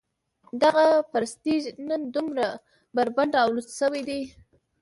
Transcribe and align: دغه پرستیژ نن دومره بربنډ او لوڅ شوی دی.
دغه 0.63 0.85
پرستیژ 1.11 1.63
نن 1.87 2.01
دومره 2.13 2.47
بربنډ 2.95 3.33
او 3.41 3.49
لوڅ 3.55 3.67
شوی 3.79 4.01
دی. 4.09 4.21